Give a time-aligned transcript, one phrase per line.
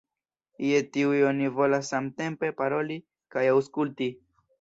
[0.67, 2.97] Je tiuj oni volas samtempe paroli
[3.37, 4.09] kaj aŭskulti.